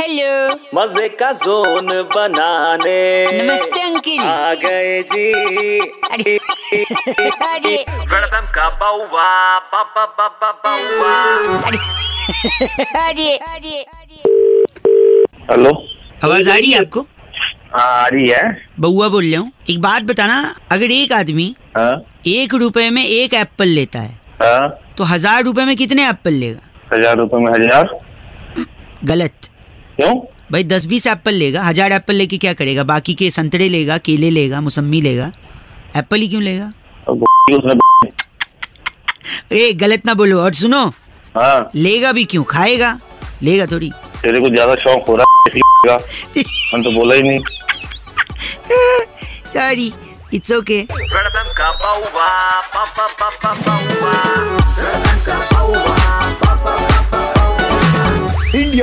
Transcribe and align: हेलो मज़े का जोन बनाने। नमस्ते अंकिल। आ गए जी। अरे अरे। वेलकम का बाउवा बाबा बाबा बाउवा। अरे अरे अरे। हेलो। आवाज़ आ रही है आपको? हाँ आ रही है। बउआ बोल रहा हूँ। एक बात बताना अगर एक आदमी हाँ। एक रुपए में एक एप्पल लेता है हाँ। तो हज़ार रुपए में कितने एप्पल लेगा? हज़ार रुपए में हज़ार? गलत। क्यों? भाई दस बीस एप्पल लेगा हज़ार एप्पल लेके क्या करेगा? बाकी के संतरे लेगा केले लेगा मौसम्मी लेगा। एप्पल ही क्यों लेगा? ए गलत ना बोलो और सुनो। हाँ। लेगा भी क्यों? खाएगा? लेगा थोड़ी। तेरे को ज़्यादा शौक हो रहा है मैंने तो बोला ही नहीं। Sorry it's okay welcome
हेलो 0.00 0.54
मज़े 0.74 1.08
का 1.20 1.30
जोन 1.34 1.86
बनाने। 2.10 2.98
नमस्ते 3.32 3.80
अंकिल। 3.82 4.20
आ 4.20 4.52
गए 4.54 5.02
जी। 5.02 5.78
अरे 6.10 6.36
अरे। 7.46 7.74
वेलकम 8.12 8.46
का 8.54 8.68
बाउवा 8.80 9.26
बाबा 9.72 10.04
बाबा 10.20 10.50
बाउवा। 10.64 11.14
अरे 12.98 13.34
अरे 13.36 13.82
अरे। 13.82 14.22
हेलो। 15.50 15.72
आवाज़ 16.24 16.50
आ 16.50 16.54
रही 16.54 16.70
है 16.70 16.78
आपको? 16.78 17.00
हाँ 17.72 17.90
आ 17.96 18.06
रही 18.06 18.28
है। 18.28 18.42
बउआ 18.80 19.08
बोल 19.08 19.30
रहा 19.30 19.40
हूँ। 19.40 19.52
एक 19.70 19.80
बात 19.80 20.02
बताना 20.12 20.40
अगर 20.72 20.90
एक 20.92 21.12
आदमी 21.12 21.54
हाँ। 21.76 21.92
एक 22.36 22.54
रुपए 22.54 22.88
में 22.90 23.04
एक 23.04 23.34
एप्पल 23.34 23.68
लेता 23.80 24.00
है 24.00 24.18
हाँ। 24.42 24.94
तो 24.98 25.04
हज़ार 25.14 25.42
रुपए 25.44 25.64
में 25.64 25.76
कितने 25.76 26.08
एप्पल 26.08 26.32
लेगा? 26.34 26.68
हज़ार 26.94 27.16
रुपए 27.16 27.36
में 27.36 27.52
हज़ार? 27.52 27.98
गलत। 29.04 29.50
क्यों? 29.98 30.14
भाई 30.52 30.64
दस 30.64 30.84
बीस 30.86 31.06
एप्पल 31.06 31.34
लेगा 31.34 31.62
हज़ार 31.62 31.92
एप्पल 31.92 32.14
लेके 32.14 32.36
क्या 32.38 32.52
करेगा? 32.54 32.82
बाकी 32.84 33.14
के 33.14 33.30
संतरे 33.30 33.68
लेगा 33.68 33.96
केले 33.98 34.30
लेगा 34.30 34.60
मौसम्मी 34.60 35.00
लेगा। 35.00 35.30
एप्पल 35.96 36.20
ही 36.20 36.28
क्यों 36.28 36.42
लेगा? 36.42 36.72
ए 39.52 39.72
गलत 39.80 40.06
ना 40.06 40.14
बोलो 40.14 40.40
और 40.40 40.54
सुनो। 40.54 40.84
हाँ। 41.36 41.70
लेगा 41.74 42.12
भी 42.12 42.24
क्यों? 42.24 42.44
खाएगा? 42.44 42.98
लेगा 43.42 43.66
थोड़ी। 43.66 43.90
तेरे 44.22 44.40
को 44.40 44.48
ज़्यादा 44.48 44.74
शौक 44.84 45.08
हो 45.08 45.16
रहा 45.16 45.24
है 45.24 45.62
मैंने 46.34 46.82
तो 46.84 46.90
बोला 46.98 47.14
ही 47.14 47.22
नहीं। 47.22 47.40
Sorry 49.52 49.92
it's 50.34 50.52
okay 50.52 50.80
welcome 50.92 51.52